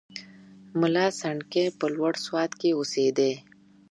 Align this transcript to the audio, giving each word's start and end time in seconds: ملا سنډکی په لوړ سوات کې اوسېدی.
ملا 0.79 1.05
سنډکی 1.19 1.65
په 1.79 1.85
لوړ 1.95 2.13
سوات 2.25 2.51
کې 2.59 2.69
اوسېدی. 2.75 3.33